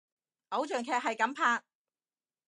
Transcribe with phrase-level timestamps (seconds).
[0.49, 1.61] 偶像劇係噉拍！